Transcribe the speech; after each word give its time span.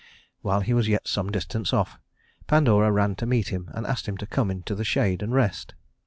While 0.41 0.61
he 0.61 0.73
was 0.73 0.87
yet 0.87 1.07
some 1.07 1.31
distance 1.31 1.71
off, 1.73 1.99
Pandora 2.47 2.91
ran 2.91 3.13
to 3.17 3.27
meet 3.27 3.49
him 3.49 3.69
and 3.71 3.85
asked 3.85 4.07
him 4.07 4.17
to 4.17 4.25
come 4.25 4.49
into 4.49 4.73
the 4.73 4.83
shade 4.83 5.21
and 5.21 5.31
rest. 5.31 5.75